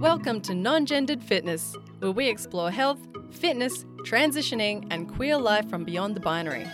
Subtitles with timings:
[0.00, 2.98] Welcome to Non Gendered Fitness, where we explore health,
[3.32, 6.66] fitness, transitioning, and queer life from beyond the binary.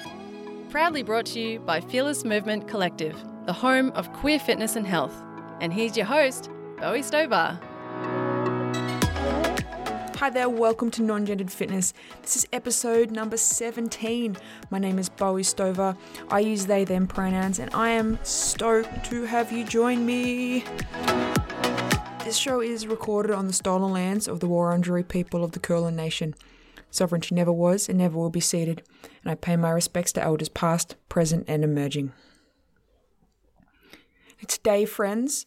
[0.71, 5.13] Proudly brought to you by Fearless Movement Collective, the home of queer fitness and health.
[5.61, 7.59] And here's your host, Bowie Stover.
[10.19, 11.95] Hi there, welcome to Non Gendered Fitness.
[12.23, 14.37] This is episode number 17.
[14.71, 15.97] My name is Bowie Stover.
[16.29, 20.63] I use they, them pronouns, and I am stoked to have you join me.
[22.27, 25.95] This show is recorded on the stolen lands of the Wurundjeri people of the Kulin
[25.95, 26.35] Nation.
[26.91, 28.83] Sovereignty never was and never will be ceded,
[29.23, 32.13] and I pay my respects to elders past, present, and emerging.
[34.45, 35.45] Today, friends,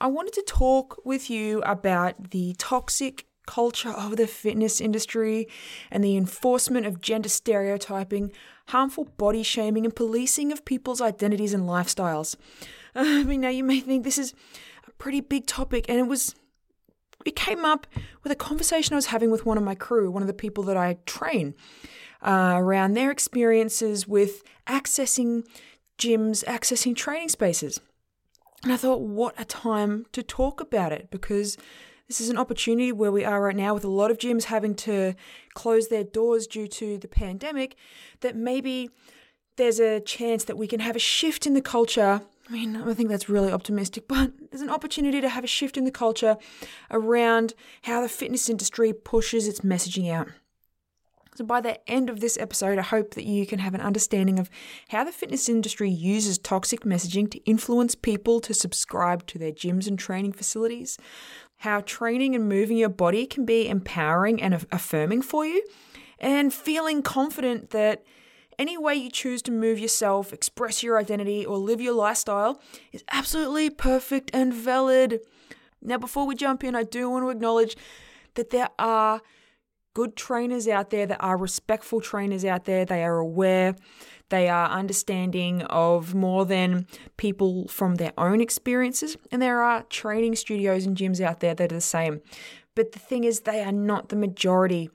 [0.00, 5.46] I wanted to talk with you about the toxic culture of the fitness industry
[5.90, 8.32] and the enforcement of gender stereotyping,
[8.68, 12.34] harmful body shaming, and policing of people's identities and lifestyles.
[12.94, 14.32] I mean, now you may think this is
[15.04, 16.34] pretty big topic, and it was
[17.26, 17.86] it came up
[18.22, 20.64] with a conversation I was having with one of my crew, one of the people
[20.64, 21.54] that I train,
[22.22, 25.46] uh, around their experiences with accessing
[25.98, 27.82] gyms, accessing training spaces.
[28.62, 31.58] And I thought, what a time to talk about it because
[32.08, 34.74] this is an opportunity where we are right now with a lot of gyms having
[34.76, 35.14] to
[35.52, 37.76] close their doors due to the pandemic,
[38.20, 38.88] that maybe
[39.56, 42.92] there's a chance that we can have a shift in the culture I mean, I
[42.92, 46.36] think that's really optimistic, but there's an opportunity to have a shift in the culture
[46.90, 50.28] around how the fitness industry pushes its messaging out.
[51.36, 54.38] So, by the end of this episode, I hope that you can have an understanding
[54.38, 54.48] of
[54.90, 59.88] how the fitness industry uses toxic messaging to influence people to subscribe to their gyms
[59.88, 60.96] and training facilities,
[61.58, 65.64] how training and moving your body can be empowering and affirming for you,
[66.20, 68.04] and feeling confident that
[68.58, 72.60] any way you choose to move yourself, express your identity, or live your lifestyle
[72.92, 75.20] is absolutely perfect and valid.
[75.82, 77.76] Now, before we jump in, I do want to acknowledge
[78.34, 79.20] that there are
[79.94, 83.76] good trainers out there, there are respectful trainers out there, they are aware,
[84.28, 86.86] they are understanding of more than
[87.16, 91.70] people from their own experiences, and there are training studios and gyms out there that
[91.70, 92.20] are the same.
[92.74, 94.90] But the thing is, they are not the majority.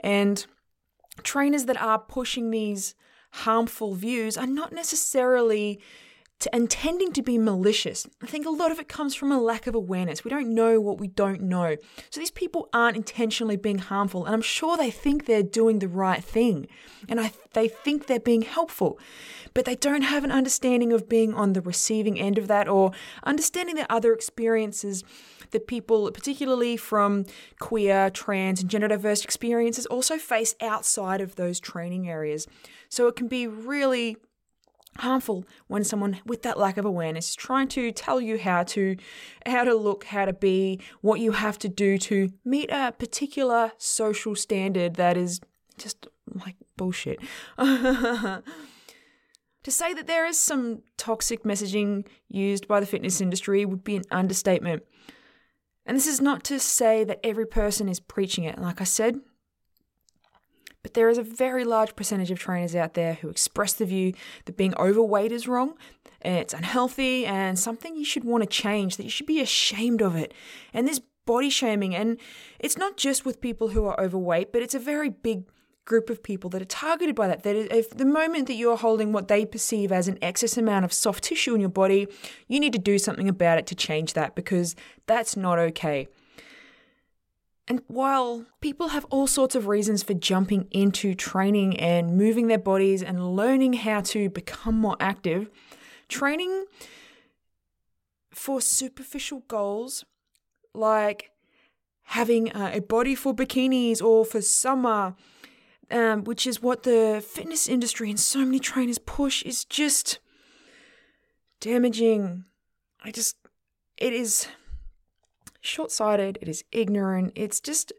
[0.00, 0.44] And
[1.22, 2.94] trainers that are pushing these
[3.32, 5.80] harmful views are not necessarily
[6.42, 8.06] to, intending to be malicious.
[8.20, 10.24] I think a lot of it comes from a lack of awareness.
[10.24, 11.76] We don't know what we don't know.
[12.10, 15.88] So these people aren't intentionally being harmful, and I'm sure they think they're doing the
[15.88, 16.66] right thing,
[17.08, 18.98] and I, they think they're being helpful,
[19.54, 22.90] but they don't have an understanding of being on the receiving end of that or
[23.22, 25.04] understanding the other experiences
[25.52, 27.24] that people, particularly from
[27.60, 32.46] queer, trans, and gender diverse experiences, also face outside of those training areas.
[32.88, 34.16] So it can be really
[34.98, 38.96] harmful when someone with that lack of awareness is trying to tell you how to
[39.46, 43.72] how to look how to be what you have to do to meet a particular
[43.78, 45.40] social standard that is
[45.78, 46.06] just
[46.44, 47.18] like bullshit
[47.58, 48.42] to
[49.68, 54.04] say that there is some toxic messaging used by the fitness industry would be an
[54.10, 54.82] understatement
[55.84, 58.58] and this is not to say that every person is preaching it.
[58.58, 59.20] Like I said,
[60.82, 64.14] but there is a very large percentage of trainers out there who express the view
[64.44, 65.74] that being overweight is wrong,
[66.20, 70.16] it's unhealthy, and something you should want to change, that you should be ashamed of
[70.16, 70.34] it.
[70.72, 72.18] And this body shaming, and
[72.58, 75.44] it's not just with people who are overweight, but it's a very big
[75.84, 77.42] group of people that are targeted by that.
[77.42, 80.92] That if the moment that you're holding what they perceive as an excess amount of
[80.92, 82.06] soft tissue in your body,
[82.48, 84.76] you need to do something about it to change that because
[85.06, 86.08] that's not okay.
[87.68, 92.58] And while people have all sorts of reasons for jumping into training and moving their
[92.58, 95.48] bodies and learning how to become more active,
[96.08, 96.64] training
[98.34, 100.04] for superficial goals
[100.74, 101.30] like
[102.04, 105.14] having a body for bikinis or for summer
[105.92, 110.18] um, which is what the fitness industry and so many trainers push, is just
[111.60, 112.44] damaging.
[113.04, 113.36] I just,
[113.98, 114.48] it is
[115.60, 117.92] short sighted, it is ignorant, it's just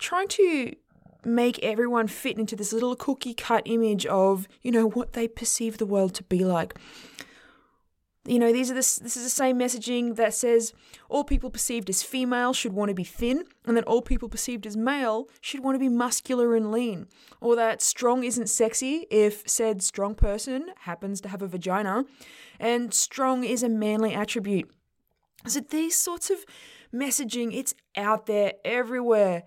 [0.00, 0.74] trying to
[1.24, 5.78] make everyone fit into this little cookie cut image of, you know, what they perceive
[5.78, 6.78] the world to be like
[8.26, 10.72] you know, these are this this is the same messaging that says
[11.08, 14.66] all people perceived as female should want to be thin, and that all people perceived
[14.66, 17.06] as male should want to be muscular and lean,
[17.40, 22.04] or that strong isn't sexy if said strong person happens to have a vagina,
[22.58, 24.70] and strong is a manly attribute.
[25.46, 26.44] So these sorts of
[26.92, 29.44] messaging, it's out there everywhere.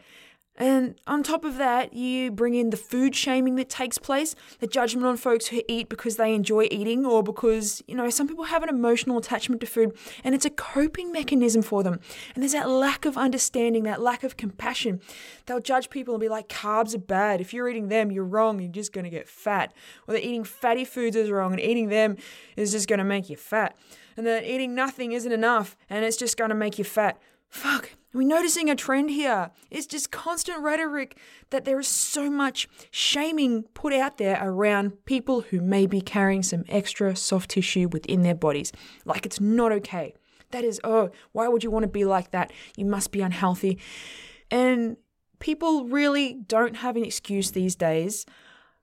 [0.60, 4.68] And on top of that, you bring in the food shaming that takes place, the
[4.68, 8.44] judgment on folks who eat because they enjoy eating or because, you know, some people
[8.44, 12.02] have an emotional attachment to food and it's a coping mechanism for them.
[12.36, 15.00] And there's that lack of understanding, that lack of compassion.
[15.46, 17.40] They'll judge people and be like, carbs are bad.
[17.40, 18.60] If you're eating them, you're wrong.
[18.60, 19.74] You're just going to get fat.
[20.10, 22.18] Or that eating fatty foods is wrong and eating them
[22.58, 23.78] is just going to make you fat.
[24.18, 27.18] And that eating nothing isn't enough and it's just going to make you fat.
[27.50, 29.52] Fuck, we're noticing a trend here.
[29.70, 31.18] It's just constant rhetoric
[31.50, 36.44] that there is so much shaming put out there around people who may be carrying
[36.44, 38.72] some extra soft tissue within their bodies.
[39.06, 40.14] Like it's not okay.
[40.52, 42.52] That is, oh, why would you want to be like that?
[42.76, 43.80] You must be unhealthy.
[44.50, 44.98] And
[45.40, 48.26] people really don't have an excuse these days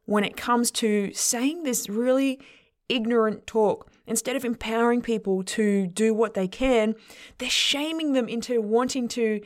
[0.05, 2.41] when it comes to saying this really
[2.89, 6.95] ignorant talk Instead of empowering people to do what they can,
[7.39, 9.41] they're shaming them into wanting to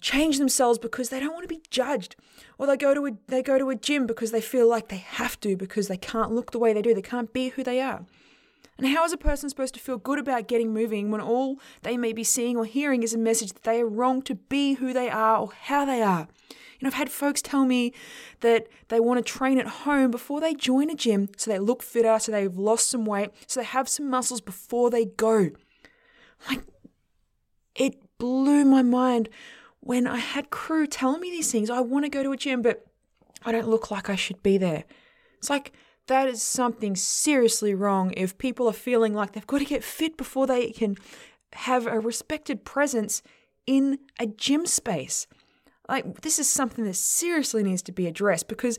[0.00, 2.16] change themselves because they don't want to be judged.
[2.58, 4.96] Or they go to a they go to a gym because they feel like they
[4.96, 6.94] have to because they can't look the way they do.
[6.94, 8.04] They can't be who they are.
[8.80, 11.98] And how is a person supposed to feel good about getting moving when all they
[11.98, 14.94] may be seeing or hearing is a message that they are wrong to be who
[14.94, 16.28] they are or how they are?
[16.48, 17.92] You know, I've had folks tell me
[18.40, 21.82] that they want to train at home before they join a gym so they look
[21.82, 25.50] fitter, so they've lost some weight, so they have some muscles before they go.
[26.48, 26.62] Like,
[27.74, 29.28] it blew my mind
[29.80, 31.68] when I had crew telling me these things.
[31.68, 32.86] I want to go to a gym, but
[33.44, 34.84] I don't look like I should be there.
[35.36, 35.72] It's like,
[36.10, 40.16] that is something seriously wrong if people are feeling like they've got to get fit
[40.16, 40.96] before they can
[41.52, 43.22] have a respected presence
[43.64, 45.28] in a gym space.
[45.88, 48.76] Like, this is something that seriously needs to be addressed because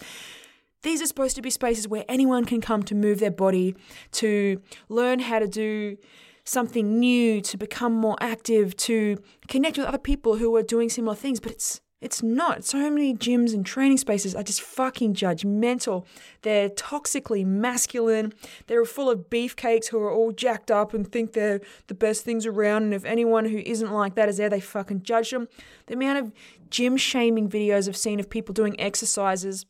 [0.84, 3.76] these are supposed to be spaces where anyone can come to move their body,
[4.14, 5.98] to learn how to do
[6.44, 9.18] something new, to become more active, to
[9.48, 11.40] connect with other people who are doing similar things.
[11.40, 12.66] But it's it's not.
[12.66, 16.06] So many gyms and training spaces are just fucking judgmental.
[16.42, 18.34] They're toxically masculine.
[18.66, 22.48] They're full of beefcakes who are all jacked up and think they're the best things
[22.48, 22.84] around.
[22.84, 25.48] And if anyone who isn't like that is there, they fucking judge them.
[25.86, 26.34] The amount of
[26.72, 29.66] gym shaming videos I've seen of people doing exercises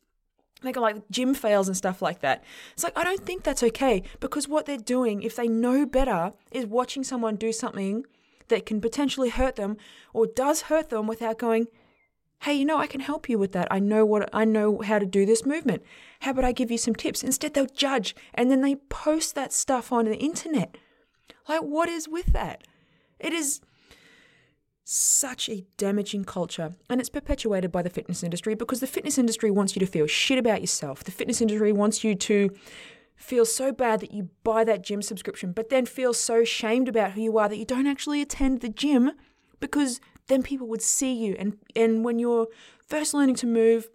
[0.63, 2.43] they go like gym fails and stuff like that.
[2.73, 6.33] It's like, I don't think that's okay because what they're doing, if they know better,
[6.51, 8.05] is watching someone do something
[8.49, 9.77] that can potentially hurt them
[10.13, 11.67] or does hurt them without going,
[12.41, 13.67] hey, you know, I can help you with that.
[13.69, 15.83] I know what I know how to do this movement.
[16.21, 17.23] How about I give you some tips?
[17.23, 20.75] Instead, they'll judge and then they post that stuff on the internet.
[21.47, 22.63] Like, what is with that?
[23.19, 23.61] It is
[24.83, 29.51] such a damaging culture and it's perpetuated by the fitness industry because the fitness industry
[29.51, 31.03] wants you to feel shit about yourself.
[31.03, 32.49] The fitness industry wants you to
[33.15, 37.11] feel so bad that you buy that gym subscription, but then feel so shamed about
[37.11, 39.11] who you are that you don't actually attend the gym
[39.59, 41.35] because then people would see you.
[41.37, 42.47] And, and when you're
[42.87, 43.89] first learning to move,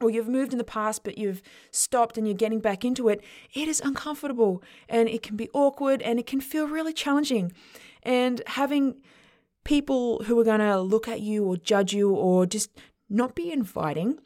[0.00, 1.40] or you've moved in the past but you've
[1.70, 3.22] stopped and you're getting back into it,
[3.54, 7.52] it is uncomfortable and it can be awkward and it can feel really challenging.
[8.02, 8.96] And having
[9.64, 12.70] people who are going to look at you or judge you or just
[13.08, 14.18] not be inviting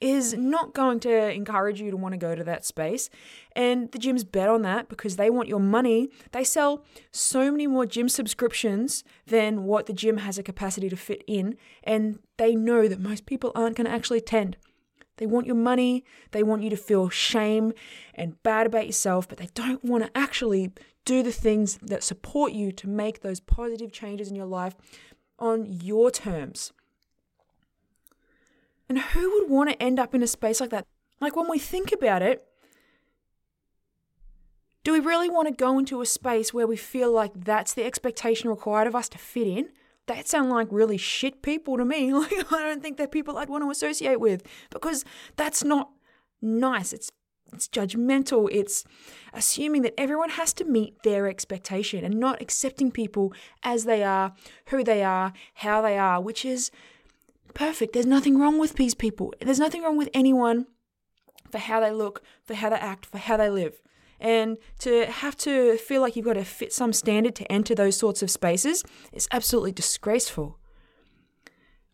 [0.00, 3.08] is not going to encourage you to want to go to that space.
[3.54, 6.08] And the gyms bet on that because they want your money.
[6.32, 10.96] They sell so many more gym subscriptions than what the gym has a capacity to
[10.96, 11.56] fit in.
[11.82, 14.58] And they know that most people aren't going to actually attend.
[15.16, 17.72] They want your money, they want you to feel shame
[18.14, 20.72] and bad about yourself, but they don't want to actually
[21.06, 24.74] do the things that support you to make those positive changes in your life
[25.38, 26.72] on your terms.
[28.88, 30.86] And who would want to end up in a space like that?
[31.20, 32.46] Like when we think about it,
[34.84, 37.84] do we really want to go into a space where we feel like that's the
[37.84, 39.70] expectation required of us to fit in?
[40.06, 42.12] That sound like really shit people to me.
[42.14, 45.90] Like I don't think they're people I'd want to associate with because that's not
[46.40, 46.92] nice.
[46.92, 47.10] It's
[47.52, 48.48] it's judgmental.
[48.50, 48.84] It's
[49.32, 54.34] assuming that everyone has to meet their expectation and not accepting people as they are,
[54.68, 56.70] who they are, how they are, which is
[57.54, 57.92] perfect.
[57.92, 59.34] There's nothing wrong with these people.
[59.40, 60.66] There's nothing wrong with anyone
[61.50, 63.80] for how they look, for how they act, for how they live.
[64.18, 67.96] And to have to feel like you've got to fit some standard to enter those
[67.96, 70.58] sorts of spaces is absolutely disgraceful.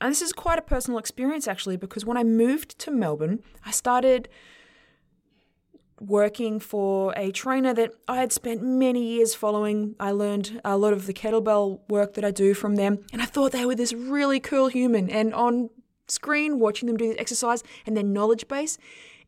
[0.01, 3.71] And this is quite a personal experience actually, because when I moved to Melbourne, I
[3.71, 4.29] started
[6.03, 9.95] working for a trainer that I had spent many years following.
[10.01, 13.27] I learned a lot of the kettlebell work that I do from them, and I
[13.27, 15.09] thought they were this really cool human.
[15.09, 15.71] And on
[16.09, 18.79] screen, watching them do this exercise and their knowledge base,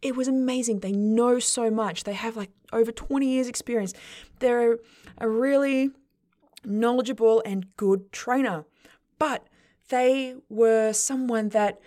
[0.02, 0.80] it was amazing.
[0.80, 2.04] They know so much.
[2.04, 3.94] They have like over 20 years' experience.
[4.40, 4.78] They're
[5.18, 5.90] a really
[6.64, 8.64] knowledgeable and good trainer.
[9.18, 9.46] But
[9.88, 11.80] they were someone that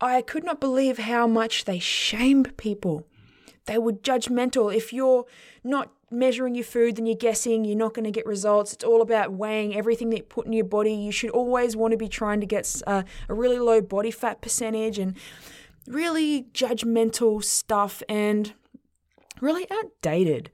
[0.00, 3.06] I could not believe how much they shamed people.
[3.66, 4.74] They were judgmental.
[4.74, 5.24] If you're
[5.62, 8.72] not measuring your food, then you're guessing you're not going to get results.
[8.72, 10.92] It's all about weighing everything that you put in your body.
[10.92, 14.10] You should always want to be trying to get a, uh, a really low body
[14.10, 15.16] fat percentage and
[15.86, 18.52] really judgmental stuff and
[19.40, 20.50] really outdated.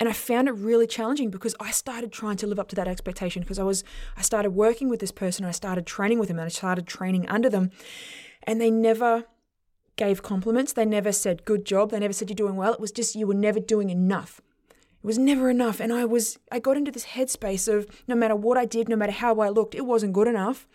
[0.00, 2.88] And I found it really challenging because I started trying to live up to that
[2.88, 3.84] expectation because I was
[4.16, 7.28] I started working with this person, I started training with them and I started training
[7.28, 7.70] under them
[8.42, 9.26] and they never
[9.96, 10.72] gave compliments.
[10.72, 11.90] They never said good job.
[11.90, 12.72] They never said you're doing well.
[12.72, 14.40] It was just you were never doing enough.
[14.70, 15.80] It was never enough.
[15.80, 18.96] And I was, I got into this headspace of no matter what I did, no
[18.96, 20.66] matter how I looked, it wasn't good enough.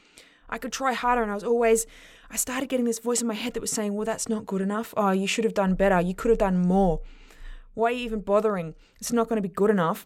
[0.50, 1.22] I could try harder.
[1.22, 1.86] And I was always,
[2.30, 4.62] I started getting this voice in my head that was saying, well, that's not good
[4.62, 4.94] enough.
[4.98, 6.02] Oh, you should have done better.
[6.02, 7.02] You could have done more.
[7.74, 8.76] Why are you even bothering?
[9.00, 10.06] It's not going to be good enough.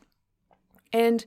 [0.94, 1.26] And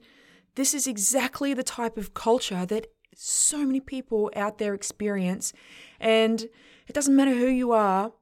[0.55, 2.87] this is exactly the type of culture that
[3.17, 5.53] so many people out there experience.
[5.99, 6.47] And
[6.87, 8.12] it doesn't matter who you are,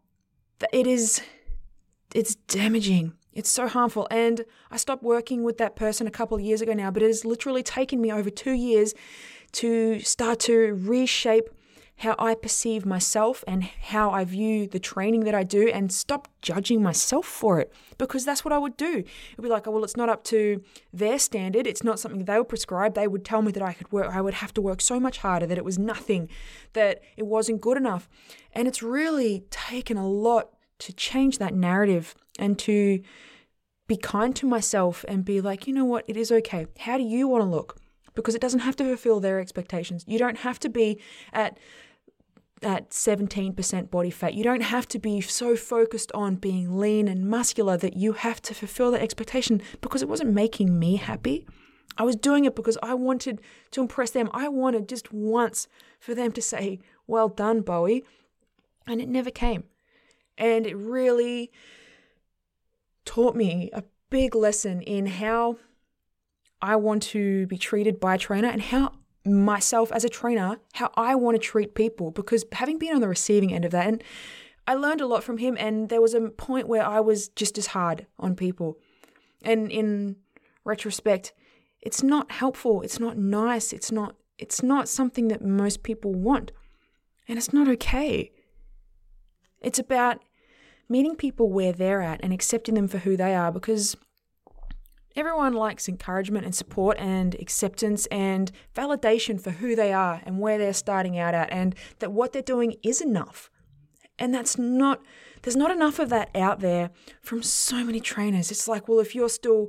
[0.72, 1.22] it is,
[2.14, 3.14] it's damaging.
[3.32, 4.06] It's so harmful.
[4.10, 7.06] And I stopped working with that person a couple of years ago now, but it
[7.06, 8.94] has literally taken me over two years
[9.52, 11.48] to start to reshape
[12.02, 16.26] how I perceive myself and how I view the training that I do and stop
[16.40, 19.04] judging myself for it because that's what I would do.
[19.32, 21.64] It'd be like, oh, well, it's not up to their standard.
[21.64, 22.94] It's not something they would prescribe.
[22.94, 25.18] They would tell me that I could work, I would have to work so much
[25.18, 26.28] harder, that it was nothing,
[26.72, 28.08] that it wasn't good enough.
[28.52, 33.00] And it's really taken a lot to change that narrative and to
[33.86, 36.66] be kind to myself and be like, you know what, it is okay.
[36.80, 37.78] How do you want to look?
[38.14, 40.04] Because it doesn't have to fulfill their expectations.
[40.06, 41.00] You don't have to be
[41.32, 41.58] at
[42.64, 44.34] at 17% body fat.
[44.34, 48.40] You don't have to be so focused on being lean and muscular that you have
[48.42, 51.46] to fulfill that expectation because it wasn't making me happy.
[51.96, 53.40] I was doing it because I wanted
[53.72, 54.30] to impress them.
[54.32, 55.68] I wanted just once
[56.00, 58.04] for them to say, Well done, Bowie.
[58.86, 59.64] And it never came.
[60.38, 61.52] And it really
[63.04, 65.58] taught me a big lesson in how
[66.60, 68.92] I want to be treated by a trainer and how
[69.24, 72.10] myself as a trainer, how I want to treat people.
[72.10, 74.02] Because having been on the receiving end of that, and
[74.66, 77.58] I learned a lot from him, and there was a point where I was just
[77.58, 78.78] as hard on people.
[79.44, 80.16] And in
[80.64, 81.32] retrospect,
[81.80, 86.50] it's not helpful, it's not nice, it's not it's not something that most people want.
[87.28, 88.32] And it's not okay.
[89.60, 90.18] It's about
[90.88, 93.96] meeting people where they're at and accepting them for who they are because
[95.16, 100.58] everyone likes encouragement and support and acceptance and validation for who they are and where
[100.58, 103.50] they're starting out at and that what they're doing is enough.
[104.18, 105.00] And that's not,
[105.42, 106.90] there's not enough of that out there
[107.20, 108.50] from so many trainers.
[108.50, 109.68] It's like, well, if you're still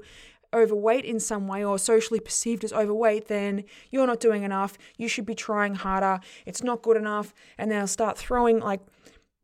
[0.53, 4.77] overweight in some way or socially perceived as overweight, then you're not doing enough.
[4.97, 6.19] You should be trying harder.
[6.45, 7.33] It's not good enough.
[7.57, 8.81] And they'll start throwing like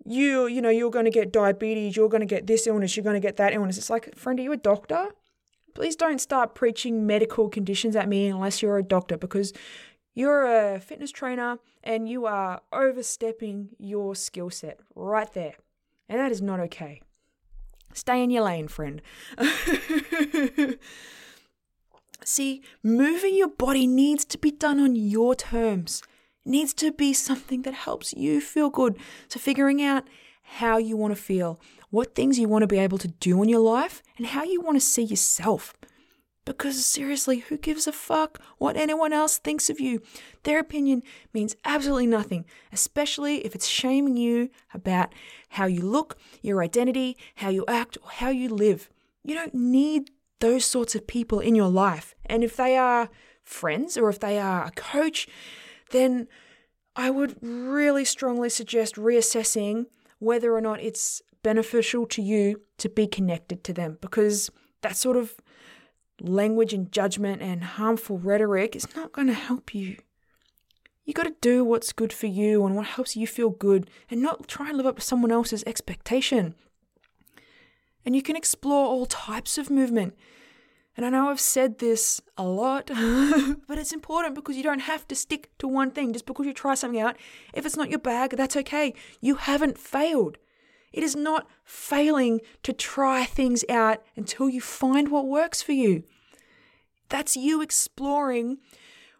[0.05, 3.03] you, you know, you're going to get diabetes, you're going to get this illness, you're
[3.03, 3.77] going to get that illness.
[3.77, 5.09] It's like, friend, are you a doctor?
[5.73, 9.53] Please don't start preaching medical conditions at me unless you're a doctor because
[10.13, 15.55] you're a fitness trainer and you are overstepping your skill set right there.
[16.07, 17.01] And that is not okay.
[17.93, 19.01] Stay in your lane, friend.
[22.23, 26.03] See, moving your body needs to be done on your terms
[26.45, 28.97] It needs to be something that helps you feel good.
[29.27, 30.03] So, figuring out
[30.43, 33.49] how you want to feel, what things you want to be able to do in
[33.49, 35.73] your life, and how you want to see yourself.
[36.45, 40.01] Because seriously, who gives a fuck what anyone else thinks of you?
[40.43, 41.03] Their opinion
[41.33, 45.13] means absolutely nothing, especially if it's shaming you about
[45.49, 48.89] how you look, your identity, how you act, or how you live.
[49.23, 52.15] You don't need those sorts of people in your life.
[52.25, 53.09] And if they are
[53.43, 55.27] friends or if they are a coach,
[55.91, 56.27] then
[56.95, 59.85] I would really strongly suggest reassessing
[60.19, 64.49] whether or not it's beneficial to you to be connected to them because
[64.81, 65.35] that sort of
[66.21, 69.97] language and judgment and harmful rhetoric is not going to help you.
[71.05, 74.21] You got to do what's good for you and what helps you feel good and
[74.21, 76.55] not try and live up to someone else's expectation.
[78.05, 80.15] And you can explore all types of movement.
[80.95, 82.87] And I know I've said this a lot,
[83.67, 86.53] but it's important because you don't have to stick to one thing just because you
[86.53, 87.17] try something out.
[87.53, 88.93] If it's not your bag, that's okay.
[89.21, 90.37] You haven't failed.
[90.91, 96.03] It is not failing to try things out until you find what works for you.
[97.09, 98.57] That's you exploring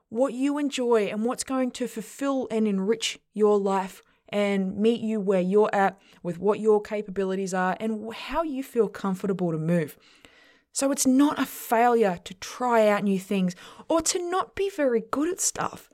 [0.10, 5.20] what you enjoy and what's going to fulfill and enrich your life and meet you
[5.20, 9.98] where you're at with what your capabilities are and how you feel comfortable to move.
[10.72, 13.56] So it's not a failure to try out new things
[13.88, 15.90] or to not be very good at stuff.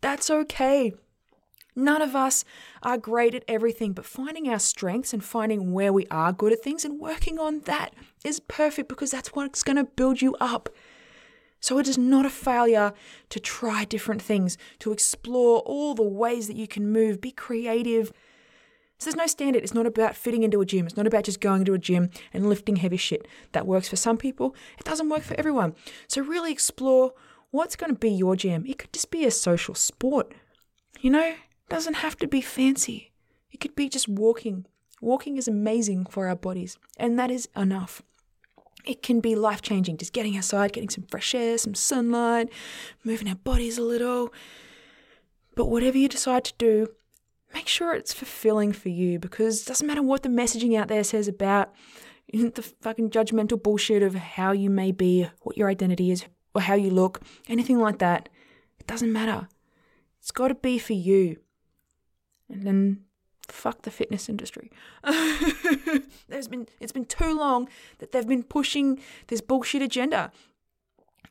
[0.00, 0.92] That's okay.
[1.80, 2.44] None of us
[2.82, 6.62] are great at everything, but finding our strengths and finding where we are good at
[6.62, 10.68] things and working on that is perfect because that's what's going to build you up.
[11.58, 12.92] So it is not a failure
[13.30, 18.12] to try different things, to explore all the ways that you can move, be creative.
[18.98, 19.62] So there's no standard.
[19.62, 20.84] It's not about fitting into a gym.
[20.86, 23.26] It's not about just going to a gym and lifting heavy shit.
[23.52, 24.54] That works for some people.
[24.78, 25.74] It doesn't work for everyone.
[26.08, 27.14] So really explore
[27.50, 28.66] what's going to be your jam.
[28.66, 30.34] It could just be a social sport.
[31.00, 31.34] You know,
[31.70, 33.12] doesn't have to be fancy.
[33.50, 34.66] It could be just walking.
[35.00, 38.02] Walking is amazing for our bodies, and that is enough.
[38.84, 42.50] It can be life changing, just getting outside, getting some fresh air, some sunlight,
[43.04, 44.32] moving our bodies a little.
[45.54, 46.88] But whatever you decide to do,
[47.54, 51.04] make sure it's fulfilling for you because it doesn't matter what the messaging out there
[51.04, 51.72] says about
[52.32, 56.24] the fucking judgmental bullshit of how you may be, what your identity is,
[56.54, 58.28] or how you look, anything like that.
[58.78, 59.48] It doesn't matter.
[60.20, 61.38] It's got to be for you.
[62.50, 63.04] And then
[63.48, 64.70] fuck the fitness industry.
[66.28, 70.32] There's been it's been too long that they've been pushing this bullshit agenda.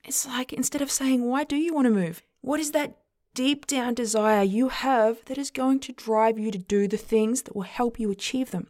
[0.04, 2.24] It's like instead of saying why do you want to move?
[2.42, 2.98] What is that
[3.34, 7.44] deep down desire you have that is going to drive you to do the things
[7.44, 8.68] that will help you achieve them?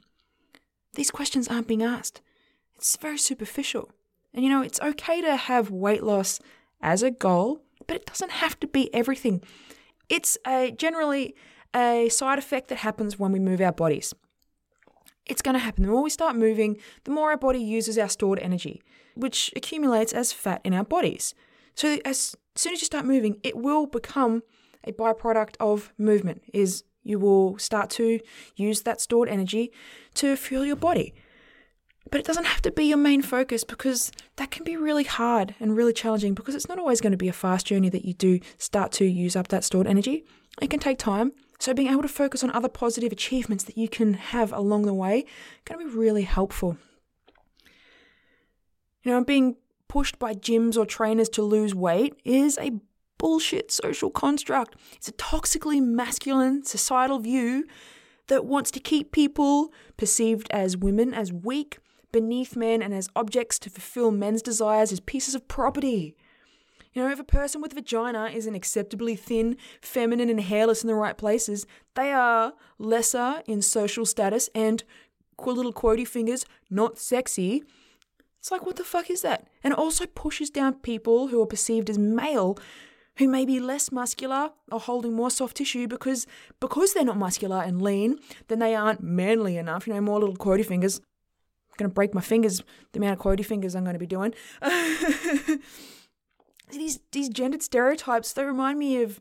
[0.95, 2.21] These questions aren't being asked.
[2.75, 3.91] It's very superficial.
[4.33, 6.39] And you know, it's okay to have weight loss
[6.81, 9.41] as a goal, but it doesn't have to be everything.
[10.07, 11.35] It's a generally
[11.75, 14.13] a side effect that happens when we move our bodies.
[15.25, 15.83] It's going to happen.
[15.83, 18.81] The more we start moving, the more our body uses our stored energy,
[19.15, 21.35] which accumulates as fat in our bodies.
[21.75, 24.41] So as soon as you start moving, it will become
[24.83, 28.19] a byproduct of movement is you will start to
[28.55, 29.71] use that stored energy
[30.15, 31.13] to fuel your body.
[32.11, 35.53] But it doesn't have to be your main focus because that can be really hard
[35.59, 38.13] and really challenging because it's not always going to be a fast journey that you
[38.13, 40.25] do start to use up that stored energy.
[40.61, 41.33] It can take time.
[41.59, 44.93] So being able to focus on other positive achievements that you can have along the
[44.93, 45.25] way
[45.65, 46.77] can be really helpful.
[49.03, 49.57] You know, being
[49.89, 52.79] pushed by gyms or trainers to lose weight is a
[53.17, 54.75] bullshit social construct.
[54.95, 57.65] It's a toxically masculine societal view
[58.27, 61.79] that wants to keep people perceived as women as weak,
[62.11, 66.15] beneath men, and as objects to fulfill men's desires as pieces of property.
[66.93, 70.95] You know, if a person with vagina isn't acceptably thin, feminine, and hairless in the
[70.95, 74.83] right places, they are lesser in social status and
[75.45, 77.63] little quotey fingers, not sexy.
[78.39, 79.47] It's like, what the fuck is that?
[79.63, 82.57] And also pushes down people who are perceived as male
[83.17, 86.25] who may be less muscular or holding more soft tissue because
[86.61, 89.85] because they're not muscular and lean, then they aren't manly enough.
[89.85, 90.99] You know, more little quotey fingers.
[90.99, 92.63] I'm gonna break my fingers.
[92.93, 94.33] The amount of quotey fingers I'm gonna be doing.
[96.71, 99.19] these these gendered stereotypes they remind me of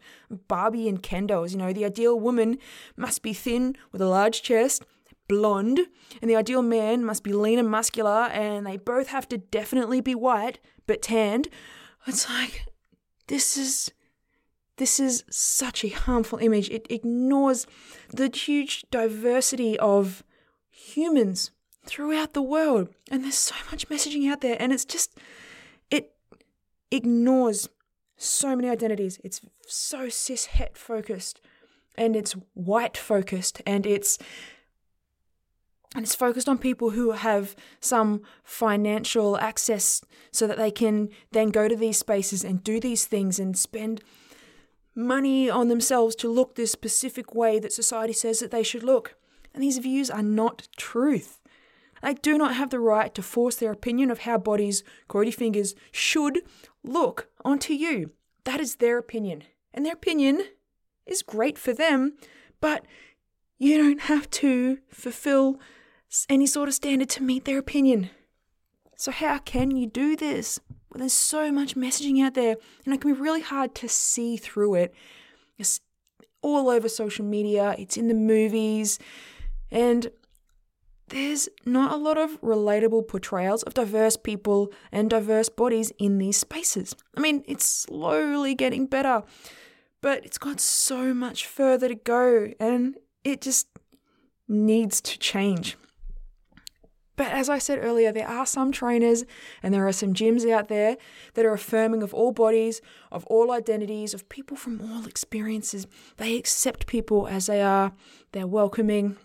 [0.49, 1.53] Barbie and Ken dolls.
[1.53, 2.59] You know, the ideal woman
[2.97, 4.85] must be thin with a large chest,
[5.29, 5.81] blonde,
[6.21, 10.01] and the ideal man must be lean and muscular, and they both have to definitely
[10.01, 11.49] be white but tanned.
[12.07, 12.67] It's like
[13.27, 13.93] this is
[14.77, 16.71] this is such a harmful image.
[16.71, 17.67] It ignores
[18.11, 20.23] the huge diversity of
[20.71, 21.51] humans
[21.85, 25.19] throughout the world, and there's so much messaging out there, and it's just
[26.91, 27.69] ignores
[28.17, 29.19] so many identities.
[29.23, 31.41] It's so cis het focused
[31.97, 34.19] and it's white focused and it's
[35.95, 41.49] and it's focused on people who have some financial access so that they can then
[41.49, 44.03] go to these spaces and do these things and spend
[44.95, 49.17] money on themselves to look this specific way that society says that they should look.
[49.55, 51.41] And these views are not truth.
[52.03, 55.75] They do not have the right to force their opinion of how bodies, quotey fingers,
[55.91, 56.41] should
[56.89, 58.11] look onto you.
[58.45, 59.45] That is their opinion.
[59.73, 60.43] And their opinion
[61.07, 62.15] is great for them,
[62.61, 62.85] but
[63.59, 65.61] you don't have to fulfill
[66.29, 68.11] any sort of standard to meet their opinion.
[68.97, 70.59] So, how can you do this?
[70.91, 74.37] Well, there's so much messaging out there, and it can be really hard to see
[74.37, 74.95] through it.
[75.59, 75.81] It's
[76.41, 78.99] all over social media, it's in the movies,
[79.71, 80.11] and
[81.11, 86.37] there's not a lot of relatable portrayals of diverse people and diverse bodies in these
[86.37, 86.95] spaces.
[87.17, 89.23] I mean, it's slowly getting better,
[90.01, 93.69] but it's got so much further to go and it just
[94.47, 95.77] needs to change.
[97.17, 99.25] But as I said earlier, there are some trainers
[99.61, 100.97] and there are some gyms out there
[101.35, 105.89] that are affirming of all bodies, of all identities, of people from all experiences.
[106.17, 107.93] They accept people as they are,
[108.31, 109.17] they're welcoming,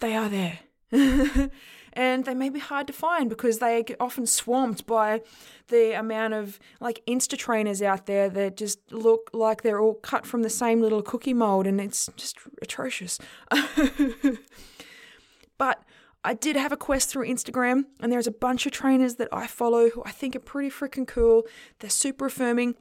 [0.00, 0.60] they are there
[1.92, 5.20] and they may be hard to find because they get often swamped by
[5.68, 10.26] the amount of like Insta trainers out there that just look like they're all cut
[10.26, 13.18] from the same little cookie mold and it's just atrocious.
[15.58, 15.82] but
[16.24, 19.48] I did have a quest through Instagram, and there's a bunch of trainers that I
[19.48, 21.42] follow who I think are pretty freaking cool.
[21.80, 22.76] They're super affirming.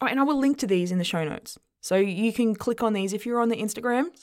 [0.00, 1.58] Oh, and I will link to these in the show notes.
[1.80, 4.22] So you can click on these if you're on the Instagrams.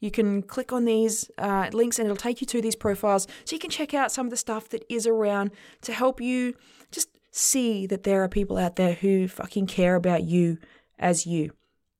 [0.00, 3.54] You can click on these uh, links and it'll take you to these profiles so
[3.54, 5.50] you can check out some of the stuff that is around
[5.82, 6.54] to help you
[6.90, 10.58] just see that there are people out there who fucking care about you
[10.98, 11.52] as you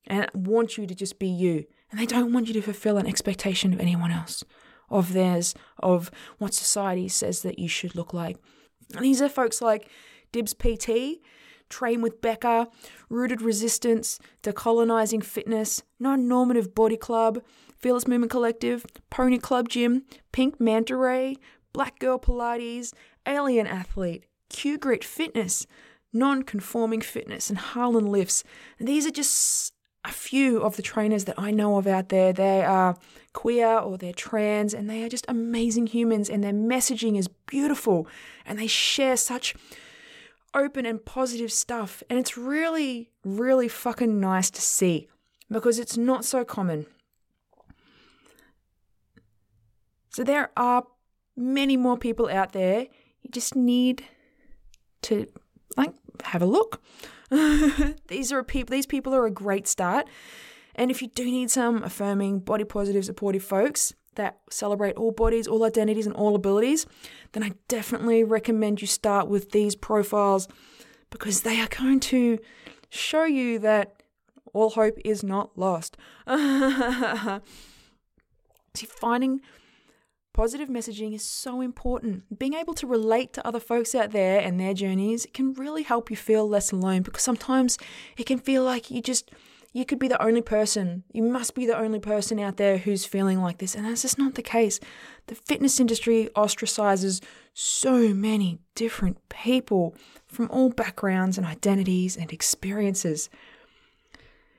[0.07, 1.65] and want you to just be you.
[1.91, 4.45] And they don't want you to fulfill an expectation of anyone else
[4.91, 8.37] of theirs, of what society says that you should look like.
[8.95, 9.91] And these are folks like
[10.33, 11.21] Dibs PT,
[11.69, 12.69] Train with Becca,
[13.11, 17.43] Rooted Resistance, Decolonizing Fitness, Non Normative Body Club,
[17.79, 21.37] Fearless Movement Collective, Pony Club Gym, Pink Manta Ray,
[21.73, 22.93] Black Girl Pilates,
[23.27, 25.67] Alien Athlete, Q Grit Fitness,
[26.13, 28.45] Non Conforming Fitness, and Harlan Lifts.
[28.79, 29.75] And these are just
[30.07, 32.33] a few of the trainers that I know of out there.
[32.33, 32.97] They are
[33.33, 38.07] queer or they're trans and they are just amazing humans and their messaging is beautiful
[38.47, 39.55] and they share such
[40.55, 42.03] open and positive stuff.
[42.09, 45.09] And it's really, really fucking nice to see
[45.51, 46.87] because it's not so common.
[50.11, 50.85] So there are
[51.37, 52.87] many more people out there.
[53.23, 54.05] You just need
[55.03, 55.27] to
[55.77, 55.93] like
[56.25, 56.83] have a look.
[58.09, 60.07] these are people these people are a great start.
[60.75, 65.47] And if you do need some affirming, body positive, supportive folks that celebrate all bodies,
[65.47, 66.87] all identities, and all abilities,
[67.33, 70.49] then I definitely recommend you start with these profiles
[71.11, 72.39] because they are going to
[72.91, 74.03] show you that
[74.53, 75.97] all hope is not lost.
[78.75, 79.41] See, finding
[80.37, 82.39] Positive messaging is so important.
[82.39, 86.11] Being able to relate to other folks out there and their journeys can really help
[86.11, 87.79] you feel less alone because sometimes
[88.19, 89.31] it can feel like you just
[89.73, 91.05] you could be the only person.
[91.11, 93.75] You must be the only person out there who's feeling like this.
[93.75, 94.79] And that's just not the case.
[95.29, 97.23] The fitness industry ostracizes
[97.55, 99.95] so many different people
[100.27, 103.31] from all backgrounds and identities and experiences.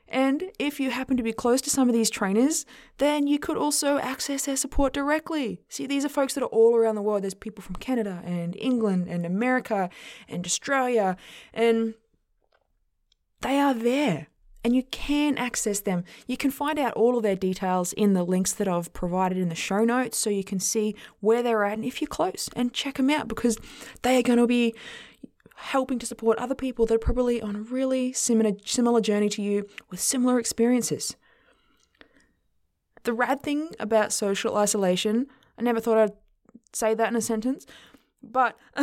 [0.10, 2.66] And if you happen to be close to some of these trainers,
[2.98, 5.62] then you could also access their support directly.
[5.70, 7.24] See, these are folks that are all around the world.
[7.24, 9.90] There's people from Canada and England and America
[10.30, 11.18] and Australia,
[11.54, 11.96] and
[13.42, 14.28] they are there.
[14.64, 16.04] And you can access them.
[16.26, 19.48] You can find out all of their details in the links that I've provided in
[19.50, 22.74] the show notes so you can see where they're at and if you're close and
[22.74, 23.58] check them out because
[24.02, 24.76] they are going to be
[25.58, 29.42] helping to support other people that are probably on a really similar, similar journey to
[29.42, 31.16] you with similar experiences.
[33.04, 36.14] The rad thing about social isolation, I never thought I'd
[36.74, 37.66] say that in a sentence,
[38.22, 38.58] but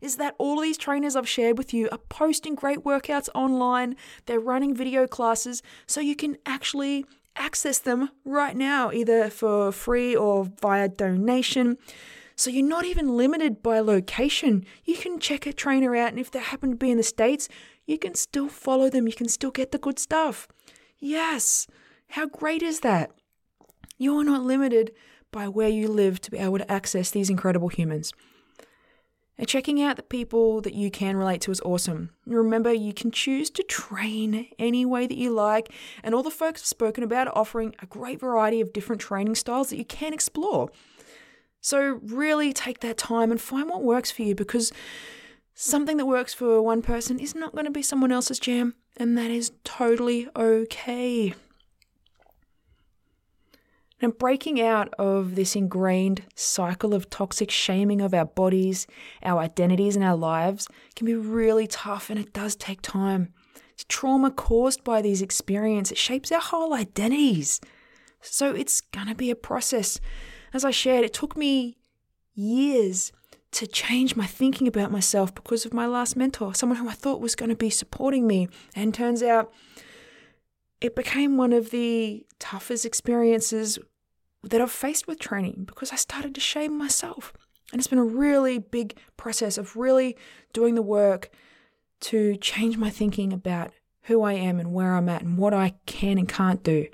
[0.00, 3.94] is that all these trainers I've shared with you are posting great workouts online,
[4.26, 10.16] they're running video classes, so you can actually access them right now, either for free
[10.16, 11.78] or via donation.
[12.38, 14.64] So you're not even limited by location.
[14.84, 17.48] You can check a trainer out, and if they happen to be in the States,
[17.84, 19.08] you can still follow them.
[19.08, 20.46] You can still get the good stuff.
[21.00, 21.66] Yes,
[22.10, 23.10] how great is that?
[23.98, 24.92] You're not limited
[25.32, 28.12] by where you live to be able to access these incredible humans.
[29.36, 32.10] And checking out the people that you can relate to is awesome.
[32.24, 35.72] Remember, you can choose to train any way that you like,
[36.04, 39.34] and all the folks have spoken about are offering a great variety of different training
[39.34, 40.70] styles that you can explore.
[41.68, 44.72] So, really take that time and find what works for you because
[45.52, 49.18] something that works for one person is not going to be someone else's jam, and
[49.18, 51.34] that is totally okay.
[54.00, 58.86] Now, breaking out of this ingrained cycle of toxic shaming of our bodies,
[59.22, 63.34] our identities, and our lives can be really tough and it does take time.
[63.74, 67.60] It's trauma caused by these experiences, it shapes our whole identities.
[68.22, 70.00] So, it's going to be a process
[70.52, 71.76] as I shared, it took me
[72.34, 73.12] years
[73.50, 77.20] to change my thinking about myself because of my last mentor, someone who I thought
[77.20, 78.48] was going to be supporting me.
[78.74, 79.52] And turns out
[80.80, 83.78] it became one of the toughest experiences
[84.42, 87.32] that I've faced with training because I started to shame myself.
[87.72, 90.16] And it's been a really big process of really
[90.52, 91.30] doing the work
[92.00, 95.74] to change my thinking about who I am and where I'm at and what I
[95.86, 96.86] can and can't do.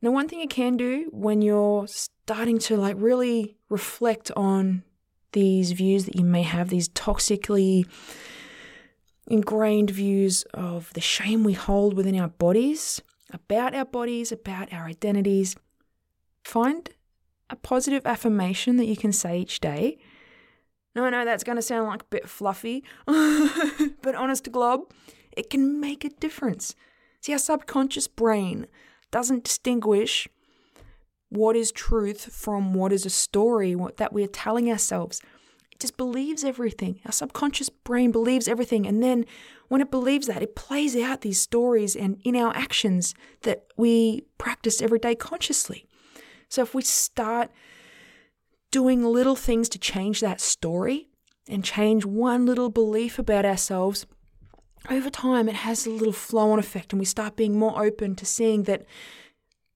[0.00, 4.84] Now, one thing you can do when you're starting to like really reflect on
[5.32, 7.86] these views that you may have, these toxically
[9.26, 14.86] ingrained views of the shame we hold within our bodies, about our bodies, about our
[14.86, 15.56] identities,
[16.44, 16.90] find
[17.50, 19.98] a positive affirmation that you can say each day.
[20.94, 24.92] No, I know that's going to sound like a bit fluffy, but honest to glob,
[25.36, 26.74] it can make a difference.
[27.20, 28.66] See, our subconscious brain
[29.10, 30.28] doesn't distinguish
[31.30, 35.20] what is truth from what is a story that we're telling ourselves.
[35.70, 37.00] It just believes everything.
[37.04, 38.86] Our subconscious brain believes everything.
[38.86, 39.26] And then
[39.68, 44.22] when it believes that, it plays out these stories and in our actions that we
[44.38, 45.84] practice every day consciously.
[46.48, 47.50] So if we start
[48.70, 51.08] doing little things to change that story
[51.48, 54.06] and change one little belief about ourselves,
[54.90, 58.14] over time it has a little flow on effect and we start being more open
[58.16, 58.84] to seeing that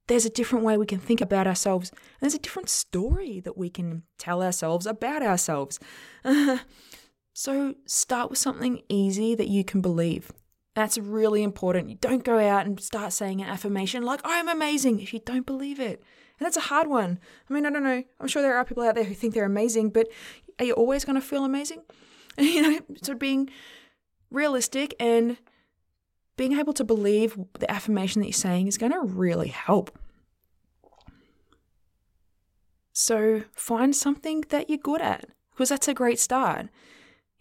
[0.08, 1.90] there's a different way we can think about ourselves.
[1.90, 5.78] And there's a different story that we can tell ourselves about ourselves.
[7.32, 10.32] so start with something easy that you can believe.
[10.74, 11.90] That's really important.
[11.90, 15.46] You don't go out and start saying an affirmation like, I'm amazing, if you don't
[15.46, 16.02] believe it.
[16.38, 17.18] And that's a hard one.
[17.48, 18.02] I mean, I don't know.
[18.18, 20.08] I'm sure there are people out there who think they're amazing, but
[20.58, 21.82] are you always going to feel amazing?
[22.38, 23.50] you know, so being
[24.32, 25.36] realistic and
[26.36, 29.96] being able to believe the affirmation that you're saying is going to really help.
[32.92, 36.68] So find something that you're good at because that's a great start.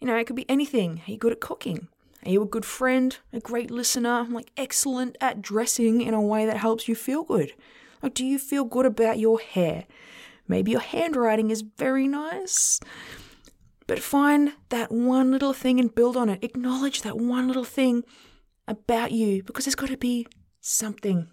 [0.00, 1.02] You know, it could be anything.
[1.06, 1.88] Are you good at cooking?
[2.24, 6.46] Are you a good friend, a great listener, like excellent at dressing in a way
[6.46, 7.52] that helps you feel good?
[8.02, 9.84] Like, do you feel good about your hair?
[10.48, 12.80] Maybe your handwriting is very nice.
[13.86, 16.44] But find that one little thing and build on it.
[16.44, 18.04] Acknowledge that one little thing
[18.68, 20.26] about you because there's got to be
[20.60, 21.28] something.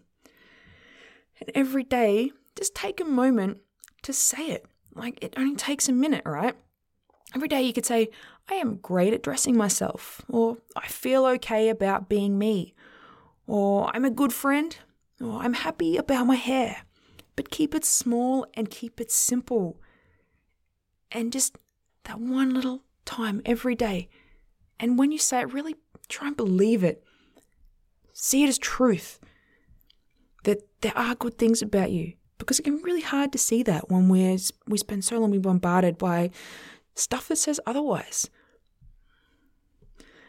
[1.39, 3.59] And every day, just take a moment
[4.03, 4.65] to say it.
[4.93, 6.55] Like it only takes a minute, right?
[7.35, 8.09] Every day you could say,
[8.49, 12.73] I am great at dressing myself, or I feel okay about being me,
[13.45, 14.75] or I'm a good friend,
[15.21, 16.83] or I'm happy about my hair.
[17.35, 19.79] But keep it small and keep it simple.
[21.11, 21.55] And just
[22.09, 24.09] that one little time every day.
[24.79, 25.75] And when you say it, really
[26.07, 27.03] try and believe it.
[28.13, 29.19] See it as truth
[30.43, 33.61] that there are good things about you because it can be really hard to see
[33.63, 36.31] that when we're, we spend so long being bombarded by
[36.95, 38.27] stuff that says otherwise.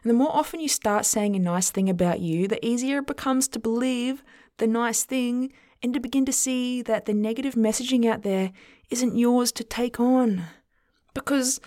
[0.03, 3.07] And the more often you start saying a nice thing about you, the easier it
[3.07, 4.23] becomes to believe
[4.59, 8.53] the nice thing and to begin to see that the negative messaging out there
[8.91, 10.45] isn't yours to take on.
[11.15, 11.61] Because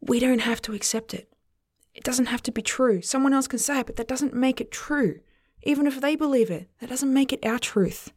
[0.00, 1.28] we don't have to accept it.
[1.94, 3.00] It doesn't have to be true.
[3.02, 5.20] Someone else can say it, but that doesn't make it true.
[5.62, 8.12] Even if they believe it, that doesn't make it our truth.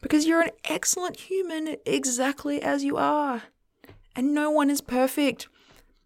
[0.00, 3.44] Because you're an excellent human exactly as you are.
[4.14, 5.48] And no one is perfect.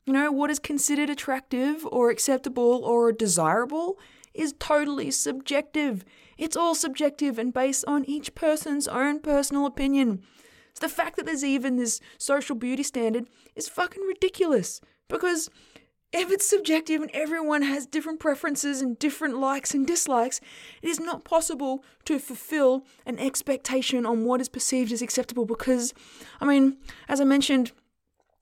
[0.07, 3.99] You know, what is considered attractive or acceptable or desirable
[4.33, 6.05] is totally subjective.
[6.39, 10.23] It's all subjective and based on each person's own personal opinion.
[10.79, 14.81] The fact that there's even this social beauty standard is fucking ridiculous.
[15.09, 15.49] Because
[16.13, 20.41] if it's subjective and everyone has different preferences and different likes and dislikes,
[20.83, 25.93] it is not possible to fulfill an expectation on what is perceived as acceptable because,
[26.41, 27.73] I mean, as I mentioned,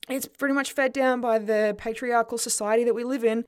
[0.08, 3.44] it's pretty much fed down by the patriarchal society that we live in.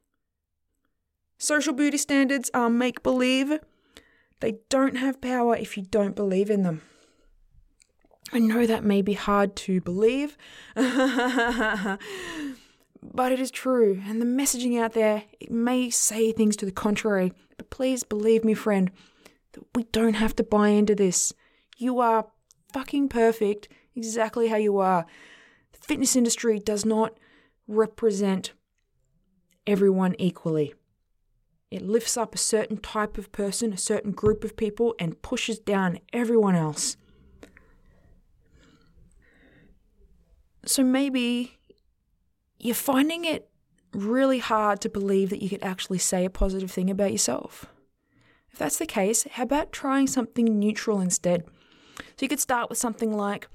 [1.38, 3.60] Social beauty standards are make believe.
[4.40, 6.82] They don't have power if you don't believe in them.
[8.32, 10.36] I know that may be hard to believe.
[10.74, 11.98] but
[13.32, 17.32] it is true, and the messaging out there it may say things to the contrary.
[17.56, 18.90] But please believe me, friend,
[19.52, 21.32] that we don't have to buy into this.
[21.76, 22.26] You are
[22.72, 25.06] fucking perfect exactly how you are.
[25.72, 27.18] The fitness industry does not
[27.66, 28.52] represent
[29.66, 30.74] everyone equally.
[31.70, 35.58] It lifts up a certain type of person, a certain group of people, and pushes
[35.58, 36.96] down everyone else.
[40.68, 41.58] So maybe
[42.58, 43.48] you're finding it
[43.94, 47.64] really hard to believe that you could actually say a positive thing about yourself.
[48.52, 51.46] If that's the case, how about trying something neutral instead?
[51.96, 53.48] So you could start with something like,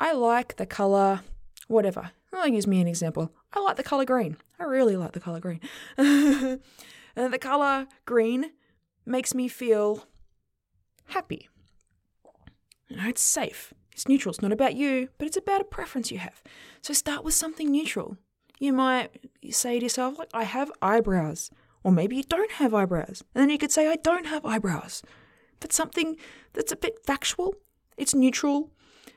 [0.00, 1.20] I like the color,
[1.68, 2.10] whatever.
[2.32, 3.32] I'll use me an example.
[3.52, 4.36] I like the color green.
[4.58, 5.60] I really like the color green.
[5.96, 6.60] and
[7.14, 8.50] the color green
[9.06, 10.06] makes me feel
[11.06, 11.48] happy.
[12.88, 13.72] You know, it's safe.
[13.98, 14.30] It's neutral.
[14.30, 16.40] It's not about you, but it's about a preference you have.
[16.82, 18.16] So start with something neutral.
[18.60, 19.08] You might
[19.50, 21.50] say to yourself, like, I have eyebrows.
[21.82, 23.24] Or maybe you don't have eyebrows.
[23.34, 25.02] And then you could say, I don't have eyebrows.
[25.58, 26.16] But something
[26.52, 27.56] that's a bit factual,
[27.96, 28.70] it's neutral.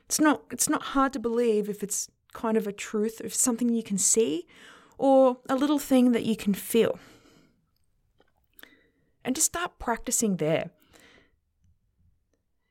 [0.05, 3.69] It's not it's not hard to believe if it's kind of a truth, if something
[3.69, 4.47] you can see,
[4.97, 6.97] or a little thing that you can feel.
[9.23, 10.71] And just start practicing there.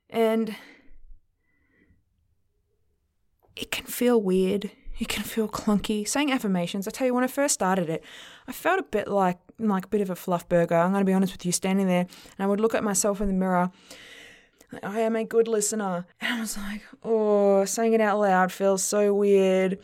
[0.09, 0.57] And
[3.61, 4.71] it can feel weird.
[4.99, 6.09] It can feel clunky.
[6.09, 8.03] Saying affirmations, I tell you, when I first started it,
[8.49, 10.75] I felt a bit like like a bit of a fluff burger.
[10.75, 13.21] I'm going to be honest with you, standing there, and I would look at myself
[13.21, 13.71] in the mirror.
[14.83, 18.83] I am a good listener, and I was like, oh, saying it out loud feels
[18.83, 19.79] so weird,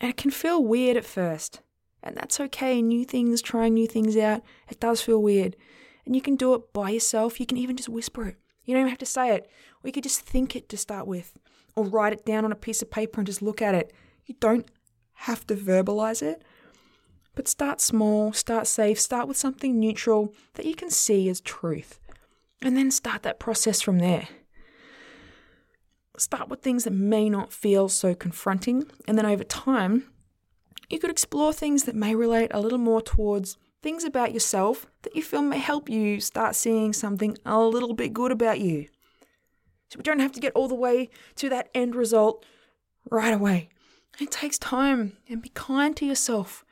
[0.00, 1.60] and it can feel weird at first,
[2.02, 2.80] and that's okay.
[2.80, 5.56] New things, trying new things out, it does feel weird,
[6.06, 7.40] and you can do it by yourself.
[7.40, 8.36] You can even just whisper it.
[8.64, 9.50] You don't even have to say it.
[9.82, 11.36] Or you could just think it to start with,
[11.76, 13.92] or write it down on a piece of paper and just look at it.
[14.26, 14.66] You don't
[15.14, 16.42] have to verbalize it.
[17.34, 21.98] But start small, start safe, start with something neutral that you can see as truth,
[22.60, 24.28] and then start that process from there.
[26.18, 30.10] Start with things that may not feel so confronting, and then over time,
[30.90, 35.16] you could explore things that may relate a little more towards things about yourself that
[35.16, 38.88] you feel may help you start seeing something a little bit good about you.
[39.92, 42.46] So we don't have to get all the way to that end result
[43.10, 43.68] right away.
[44.18, 46.64] It takes time and be kind to yourself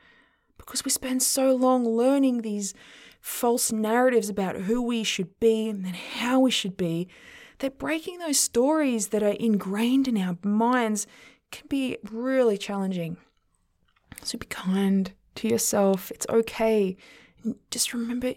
[0.57, 2.73] because we spend so long learning these
[3.19, 7.09] false narratives about who we should be and how we should be
[7.59, 11.05] that breaking those stories that are ingrained in our minds
[11.51, 13.17] can be really challenging.
[14.23, 16.09] So be kind to yourself.
[16.09, 16.97] It's okay.
[17.69, 18.33] Just remember,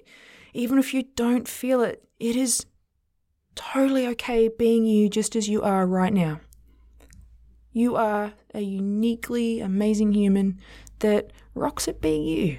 [0.53, 2.67] even if you don't feel it, it is
[3.55, 6.41] totally okay being you just as you are right now.
[7.73, 10.61] You are a uniquely amazing human
[11.01, 12.59] that rocks at being you.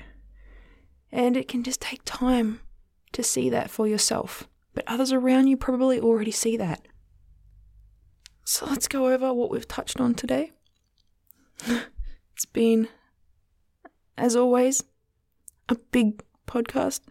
[1.11, 2.59] And it can just take time
[3.13, 4.47] to see that for yourself.
[4.73, 6.85] But others around you probably already see that.
[8.43, 10.51] So let's go over what we've touched on today.
[12.33, 12.89] it's been,
[14.17, 14.83] as always,
[15.69, 17.01] a big podcast.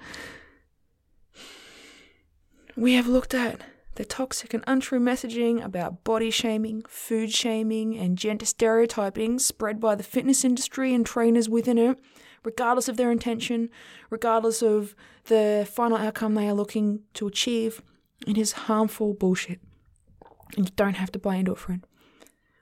[2.76, 3.60] We have looked at
[3.94, 9.94] the toxic and untrue messaging about body shaming, food shaming, and gender stereotyping spread by
[9.94, 11.98] the fitness industry and trainers within it,
[12.42, 13.70] regardless of their intention,
[14.10, 14.94] regardless of
[15.26, 17.82] the final outcome they are looking to achieve.
[18.26, 19.60] It is harmful bullshit.
[20.56, 21.86] And you don't have to buy into it, friend.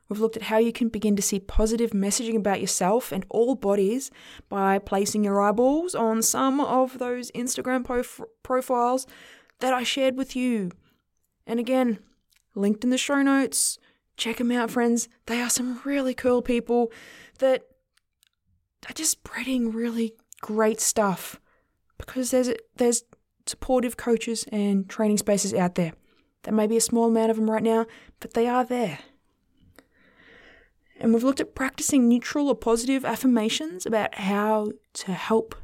[0.08, 3.54] We've looked at how you can begin to see positive messaging about yourself and all
[3.54, 4.10] bodies
[4.50, 9.06] by placing your eyeballs on some of those Instagram prof- profiles
[9.60, 10.72] that I shared with you
[11.46, 11.98] and again,
[12.54, 13.78] linked in the show notes.
[14.16, 15.08] Check them out, friends.
[15.26, 16.92] They are some really cool people
[17.38, 17.64] that
[18.88, 21.40] are just spreading really great stuff
[21.98, 23.04] because there's there's
[23.46, 25.92] supportive coaches and training spaces out there.
[26.42, 27.86] There may be a small amount of them right now,
[28.20, 28.98] but they are there.
[31.00, 35.54] And we've looked at practicing neutral or positive affirmations about how to help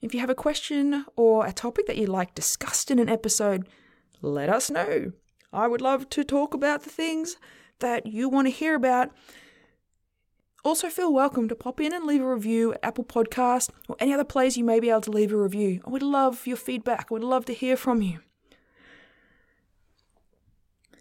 [0.00, 3.66] If you have a question or a topic that you'd like discussed in an episode,
[4.22, 5.12] let us know.
[5.52, 7.36] I would love to talk about the things
[7.80, 9.10] that you want to hear about.
[10.64, 14.12] Also, feel welcome to pop in and leave a review at Apple Podcast or any
[14.12, 15.80] other place you may be able to leave a review.
[15.86, 17.06] I would love your feedback.
[17.10, 18.20] I would love to hear from you.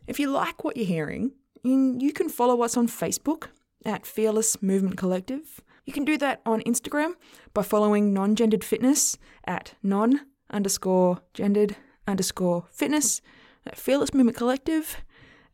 [0.08, 3.50] If you like what you're hearing, you can follow us on Facebook
[3.86, 5.60] at Fearless Movement Collective.
[5.86, 7.16] You can do that on Instagram
[7.54, 11.76] by following non gendered fitness at non underscore gendered
[12.08, 13.22] underscore fitness
[13.66, 14.98] at Fearless Movement Collective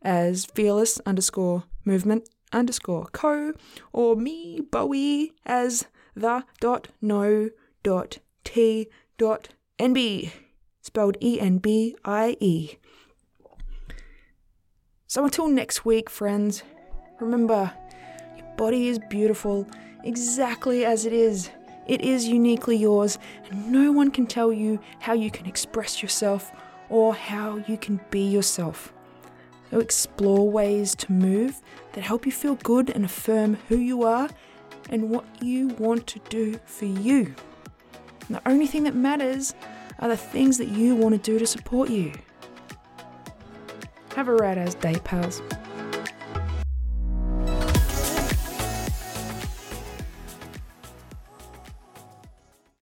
[0.03, 3.53] as Fearless underscore movement underscore co
[3.91, 7.49] or me, Bowie, as the dot no
[7.81, 8.87] dot t
[9.17, 10.31] dot nb
[10.83, 12.75] spelled E N B I E.
[15.13, 16.63] So until next week, friends,
[17.19, 17.71] remember
[18.35, 19.67] your body is beautiful
[20.03, 21.51] exactly as it is.
[21.85, 26.51] It is uniquely yours, and no one can tell you how you can express yourself
[26.89, 28.91] or how you can be yourself.
[29.69, 31.61] So explore ways to move
[31.91, 34.31] that help you feel good and affirm who you are
[34.89, 37.35] and what you want to do for you.
[38.29, 39.53] And the only thing that matters
[39.99, 42.13] are the things that you want to do to support you.
[44.15, 45.41] Have a rad as day, pals.